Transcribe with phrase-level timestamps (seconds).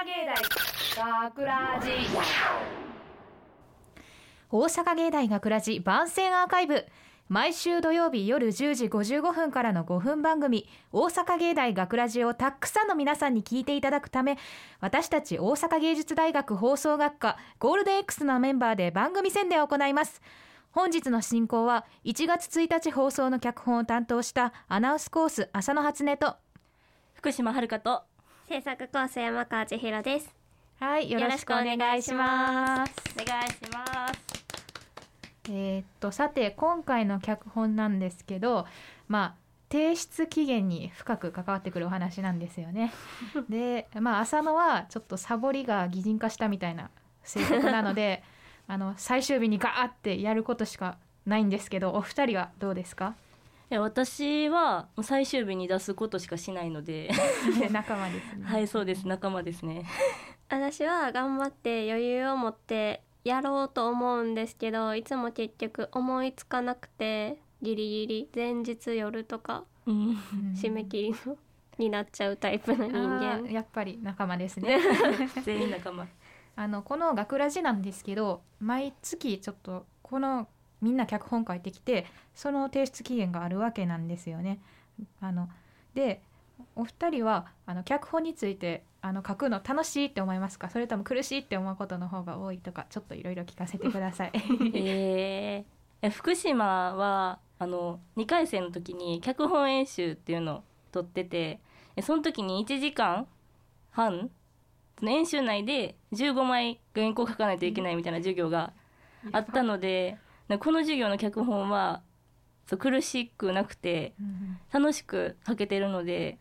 [0.00, 1.90] 阪芸大学ラジ
[4.50, 6.86] 大阪芸大学ラジ番宣アーカイブ。
[7.28, 14.38] 毎週土曜日夜10時55分からの5分番組「大阪芸大学ラジをたくさんの皆さんに聞いていただくため
[14.80, 20.22] 私たち大阪芸術大学放送学科ゴールデン X のメンバーで番組宣伝を行います。
[20.72, 26.36] 本日の進行は1月1日放送の脚本を担当したアナウンスコース浅野初音と
[27.12, 28.04] 福島遥と
[28.50, 30.28] 制作コース山川千尋です。
[30.80, 34.44] はいよろしくお願いしますお願いします
[35.48, 38.66] えーっとさて今回の脚本なんですけど
[39.06, 39.34] まあ
[39.70, 42.92] 提出期限に深く関わってくるお話なんですよね。
[43.48, 46.90] でまあ浅野はちょっとサボりが擬人化したみたいな
[47.22, 48.24] 性格なので
[48.66, 53.14] あの最終日にガーってやることしかないんですけどお二人はどうですか？
[53.14, 53.29] い
[53.74, 57.10] や私はもう最終日に出すことしかしないので
[57.70, 58.44] 仲間ですね。
[58.44, 59.84] はいそうです仲間ですね
[60.50, 71.36] 私は頑張って余裕を持ってやろうと思うんですけど、いつも結局思いつかなくてギリギリ前日夜とか締め切りの
[71.78, 73.48] になっちゃうタイプの人間。
[73.50, 74.80] やっぱり仲間ですね。
[75.44, 76.08] 全員仲間
[76.56, 80.48] あのこの学ラジなんですけど毎月ちょっとこの
[80.80, 84.60] みんな脚本書いてきてその提出期限があるわけなんですよね。
[85.20, 85.48] あの
[85.94, 86.22] で
[86.76, 90.68] お二人はあの脚本についてあの書くの楽しいって思いますか？
[90.70, 94.30] それとも苦しいって思うことの方が多いとかちょっといろいろ聞かせてください。
[94.74, 101.60] えーえ福島はあの2回生の時に脚本演習っていうのを取ってて
[102.02, 103.26] その時に1時間
[103.90, 104.30] 半
[104.98, 108.72] その演習内で15枚原稿書かないといけないみたいな授業が
[109.32, 110.16] あったので
[110.58, 112.02] この授業の脚本は
[112.66, 116.38] そう苦しくなくてうん楽しく書けてるので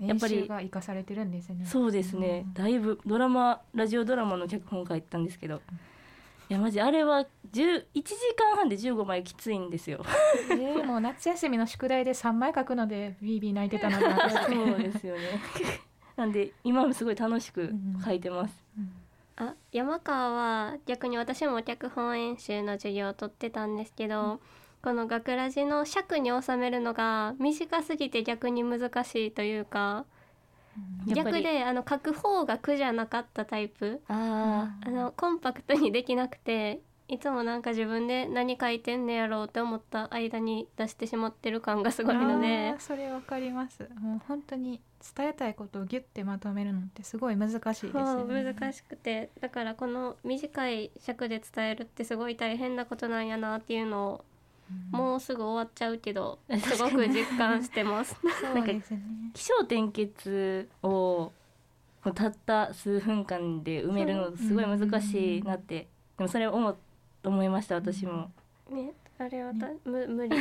[0.00, 0.06] うん。
[0.08, 1.64] やっぱり演習が生かされてるんですね。
[1.66, 5.60] そうですね、うんだいぶドラマラジオドラマの脚本書いてたんですけど。
[6.48, 10.04] いやマジあれは10 1時間半で15枚きついんですよ。
[10.50, 15.22] えーもう夏休みの宿題で3枚書くのでビービー泣いてたので私 そうですよね。
[16.16, 18.64] なんで今もすごい楽しく書いてます、
[19.36, 24.40] あ山川は逆に私も脚本演習の授業を取ってたんですけど、
[24.82, 30.06] この学ラジの尺に収めるのが短すぎて逆に難しいというか
[31.06, 34.00] やっぱり逆であの書く方が苦じゃなかったタイプ。
[34.08, 43.88] ああのコンパクトにできなくていつもなんか自分で何書いてんねやろうって思った間に出してしまってる感がすごいのでそれわかります。
[44.00, 44.80] もう本当に
[45.16, 47.92] 伝えたいことをギュッてまとめるのってすごい難しいですね。
[47.92, 49.30] 難しくて。
[49.40, 54.24] だからこの短い尺で伝えるってすごい大変なことなんやなっていうのを
[54.90, 58.16] もうすぐ終わっちゃうけどすごく実感してます。
[58.42, 59.00] そうですね。
[59.32, 61.30] 起承転結を
[62.14, 66.76] たった数分間で埋めるのすごい難しいなってでもそれを思
[67.28, 68.30] 思いました私も、
[68.70, 70.36] ねあれはた、む無理。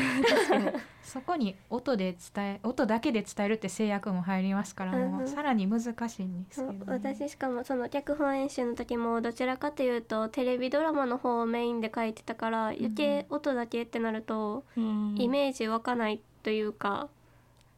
[1.01, 15.15] そこに音で伝え音だけで伝えるって制約も入りますからもうさらに難しいんですけど、ね、私しかもその脚本演習の時もどちらかというとテレビドラマの方をメインで書いてたから余計音だけってなるとうん。
[15.17, 17.07] イメージ湧かないというか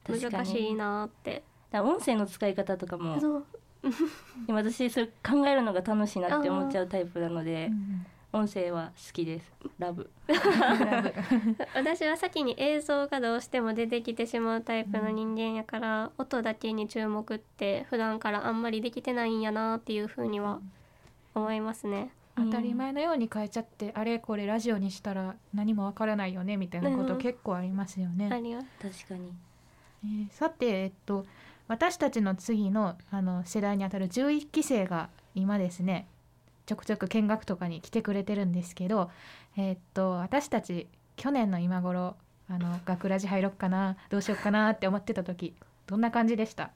[0.09, 1.43] 難しいなーって。
[1.69, 3.43] だ音声の使い方とかも
[4.47, 8.05] 私それ考えるのが楽しいなって思っちゃうタイプなのでうん
[8.37, 9.51] 音声は好きです。
[9.79, 10.09] ラブ。
[11.73, 20.59] 私は先に映像がどうしても出てきてしまうタイプの人間やから、音だけに注目って普段からあんまりできてないんやなっていうふうには
[21.33, 22.11] 思いますね。
[22.35, 27.19] 当たり前のように変えちゃって、あれこれラジオにしたら何もわからないよねみたいなことうん。
[27.19, 29.33] 結構ありますよね、ありが確かに。
[30.03, 31.25] えーさてえっと
[31.67, 36.07] 私たちの次のあの世代にあたる11期生が今ですね
[36.67, 39.09] ちょくちょく見学とかに来てくれてるんですけど
[39.55, 42.15] えっと私たち去年の今頃
[42.49, 45.55] あの学ラジ入ろっかなどうしよっかなって思ってた時
[45.87, 46.71] どんな感じでした？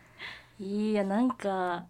[0.58, 1.84] いやなんか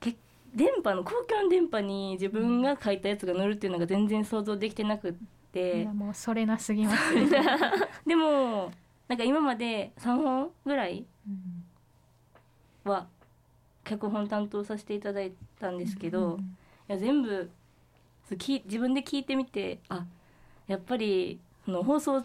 [0.00, 0.16] け
[0.52, 5.16] 電波の公共の電波に自分が書いたやつが乗るっていうのが全然想像できてなくっい
[5.52, 7.14] てやもうそれなすぎます、
[8.06, 8.72] でも
[9.06, 13.06] なんか今まで3本ぐらいうんは
[13.92, 16.56] 脚本担当させていただいたんですけど、うん
[16.88, 17.48] いや全部
[18.36, 20.04] き自分で聞いてみてあ
[20.66, 22.24] やっぱりその放送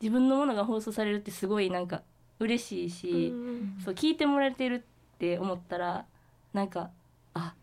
[0.00, 2.02] 自分のものが放送されるってすごいなんか
[2.38, 4.74] 嬉しいし、うんそう聞いてもらえてる
[5.14, 6.04] って思ったら
[6.52, 6.90] なんか
[7.32, 7.54] あ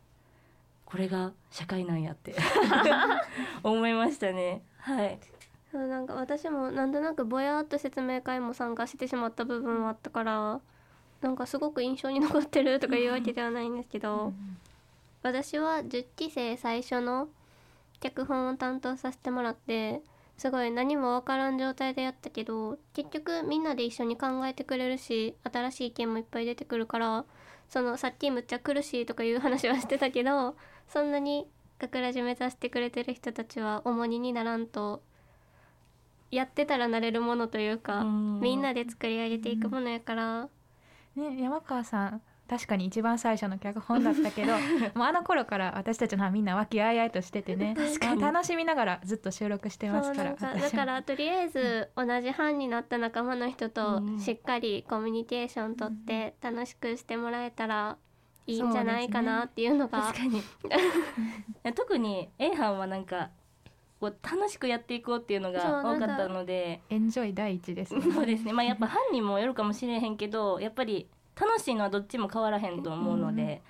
[0.85, 2.35] これが社会なんやって
[3.63, 4.63] 思いましたね。
[4.79, 5.19] はい。
[5.71, 10.61] そうなんか私もなんとなくぼやっと説明会も参加してしまった部分はあったから
[11.21, 14.33] なんかすごく印象に残ってるとかいうわけではないんですけど、
[15.23, 17.27] 私は10期生最初の
[17.99, 20.01] 脚本を担当させてもらって
[20.37, 27.25] すごい何もわからん状態でやったけど結局みんなで一緒に考えてくれるし新しい意見もいっぱい出てくるから
[27.69, 30.55] そのさっきむっちゃ苦しいとかいう話はしてたけど
[30.87, 31.47] そんなに
[31.79, 35.01] 学ラジ目指してくれてる人たちは重荷にならんと
[36.29, 38.39] やってたらなれるものというかうん。
[38.39, 40.49] みんなで作り上げていくものやから
[41.17, 44.53] ね、山川さん確かに一番最初の脚本だったけど
[44.95, 47.75] もうあの頃から私たちのはみんな和気あいあいとしててね
[48.21, 54.19] 楽しみながらずっと収録してますからだからとりあえず同じ班になった仲間の人とうん。
[54.19, 57.97] しっかりコミュニケーションとって楽しくしてもらえたら
[58.45, 60.01] いいんじゃないかなっていうのが。
[60.01, 60.41] 確かに。
[61.75, 63.29] 特に A 班はなんか
[63.99, 66.81] こう楽しくやっていこうっていうのが多かったので。
[66.89, 68.01] エンジョイ第一ですね。
[68.01, 68.53] そうですね。
[68.53, 71.07] まあやっぱ班にもよるかもしれへんけどやっぱり
[71.39, 73.61] 楽しいのはどっちも変わらへんと思うので、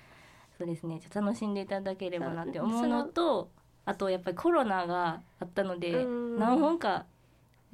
[0.56, 0.98] そうですね。
[1.00, 3.50] ちょっと楽しんでいただければなって思うのと
[3.84, 7.06] あとやっぱりコロナがあったのでうん何本か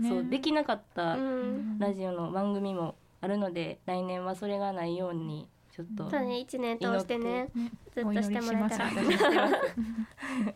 [0.00, 0.30] そうね。
[0.30, 1.78] できなかったうん。
[1.78, 6.44] ラジオの番組もあるので来年はそれがないようにちょっとそうね。
[6.48, 8.90] 1年通してねねずっとしてもらえたら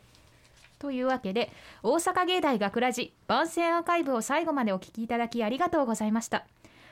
[0.79, 1.51] というわけで
[1.83, 6.47] 大阪芸大学ラジ番宣アーカイブを最後までお聞きいただきありがとうございました。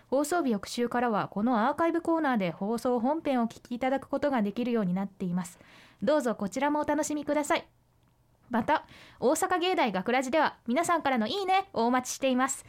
[0.08, 5.58] 放送日翌週からはこのアーカイブコーナーで放送本編をお聞きいただくことができるようになっています。
[6.02, 7.66] どうぞこちらもお楽しみください。
[8.48, 8.84] また
[9.18, 12.64] 大阪芸大学ラジでは皆さんからのいいねをお待ちしています。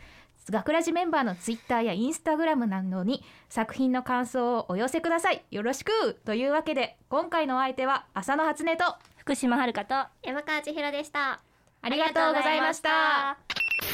[0.49, 5.43] 学ラジメンバーのツイッターやインスタグラムなどに作品の感想をお寄せください。
[5.51, 8.95] よろしくというわけで今回のお相手は浅野初音と
[9.27, 9.93] 福島遥と
[10.23, 11.41] 山川千尋でした。
[11.81, 13.37] ありがとうございました。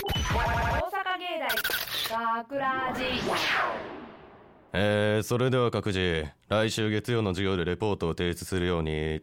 [0.05, 1.39] 大阪芸
[2.07, 3.03] 大学ラジ
[4.73, 9.21] えー、それでは各自来週月曜の授業でレポートを提出するように。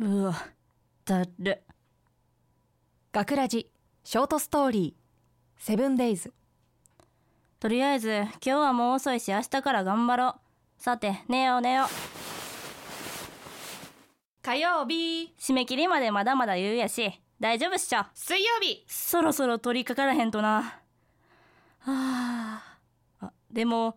[0.00, 0.34] うわ
[1.04, 1.62] だる。
[3.12, 3.70] 学ラジ
[4.02, 6.32] ショートストーリーセブンデイズ。
[7.60, 10.82] とりあえず今日はもう遅いし明日から頑張ろう。
[10.82, 12.15] さて寝よう寝よう
[14.46, 15.34] 火曜日。
[15.40, 18.06] 締め切りまでまだまだ言うやし大丈夫っしょ。
[18.14, 18.84] 水曜日。
[18.86, 20.62] そろそろ取り掛からへんとな。
[21.80, 22.62] はあ
[23.22, 23.96] あでも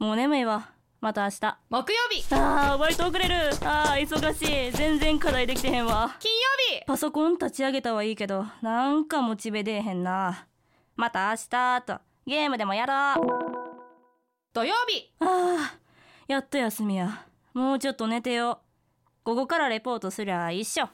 [0.00, 0.72] もう眠いわ。
[1.00, 1.46] また明日。
[1.46, 2.24] あ木曜日。
[2.24, 4.72] ーバイト遅れるあー忙しい。
[4.72, 6.16] 全然課題できてへんわ。
[6.18, 6.84] 金曜日。
[6.86, 10.48] パソコン立ち上げたはいいけどなんかモチベ出えへんな。
[10.96, 13.26] また明日とゲームでもやろう。
[14.52, 15.12] 土曜日。
[15.20, 17.26] あーやっと休みや。
[17.52, 18.58] もうちょっと寝てよ
[19.24, 20.86] 午後からレポートすりゃ一緒。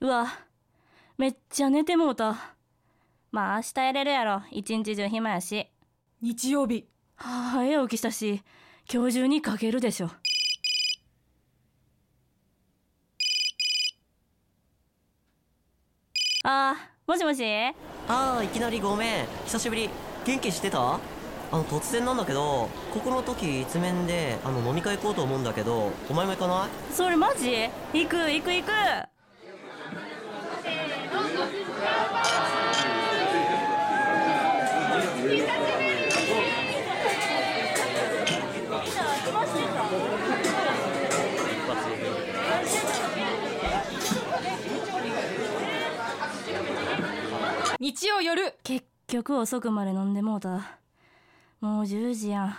[0.00, 0.26] うわ
[1.18, 2.56] めっちゃ寝てもうた。
[3.30, 4.42] まあ明日やれるやろ。
[4.50, 5.68] 一日中暇やし。
[6.22, 6.86] 日曜日。
[7.16, 8.42] はあ早起きしたし
[8.90, 10.10] 今日中にかけるでしょ
[16.44, 17.44] あーもしもし？
[18.08, 19.26] ああいきなりごめん。
[19.44, 19.88] 久しぶり。
[20.26, 20.94] 元気してた？
[20.94, 20.98] あ
[21.52, 26.68] の突然なんだけどここの時一面であの飲み会行こうと思うんだけどお前も行かない？
[26.92, 27.68] それマジ？
[27.92, 28.70] 行く行く行く
[47.82, 48.54] 日曜夜。
[48.62, 50.50] 結局遅くまで飲んでもうた。
[51.60, 52.50] もう10時やん。
[52.50, 52.54] っ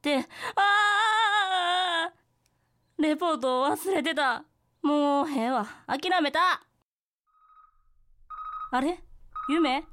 [0.00, 0.26] て
[0.56, 3.02] あー！
[3.02, 4.44] レポートを忘れてた。
[4.80, 5.66] もうええわ。
[5.86, 6.62] 諦めた。
[8.70, 8.98] あれ？
[9.50, 9.84] 夢？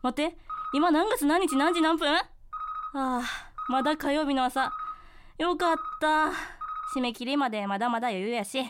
[0.00, 0.38] 待って。
[0.72, 1.56] 今何月何日？
[1.56, 2.08] 何時何分？
[2.14, 2.24] あ
[2.94, 3.22] あ
[3.68, 4.72] まだ火曜日の朝。
[5.38, 6.30] よかった。
[6.94, 8.64] 締め切りまでまだまだ余裕やし。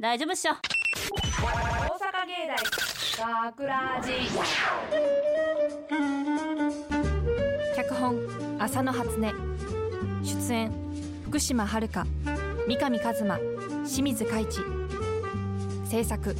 [0.00, 0.54] 大丈夫っしょ。
[0.54, 2.97] 大阪芸大。
[3.18, 4.12] 学ラジ
[7.74, 8.16] 脚本
[8.60, 9.34] 浅野初音。
[10.22, 10.70] 出演
[11.24, 13.38] 福島遥三上一馬
[13.84, 14.60] 清水海知。
[15.90, 16.36] 制作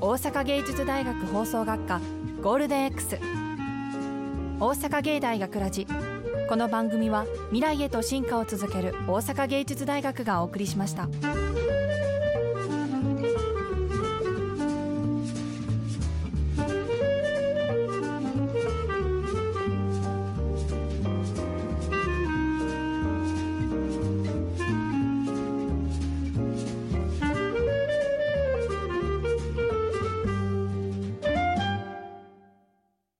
[0.00, 2.00] 大阪芸術大学放送学科
[2.42, 3.20] ゴールデン X
[4.58, 5.86] 大阪芸大学ラジ。
[6.48, 11.08] この番組は未来へと進化を続ける大阪芸術大学がお送りしました。